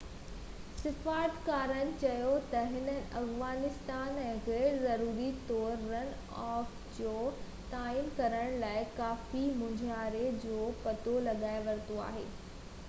سفارتڪارن 0.83 1.89
چيو 2.03 2.29
ته 2.53 2.61
هنن 2.69 2.95
افغان 3.19 3.59
آئين 3.97 4.15
۾ 4.19 4.23
غيرضروري 4.47 5.27
طور 5.51 5.85
رن 5.91 6.09
آف 6.45 6.71
جو 6.99 7.13
تعين 7.75 8.07
ڪرڻ 8.21 8.55
لاءِ 8.63 8.87
ڪافي 9.01 9.43
مونجهاري 9.61 10.23
جو 10.47 10.63
پتو 10.87 11.13
لڳائي 11.29 11.61
ورتو 11.69 11.99
آهي 12.07 12.25